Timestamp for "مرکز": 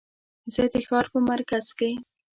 1.29-1.65